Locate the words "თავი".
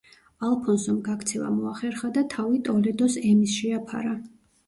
2.35-2.63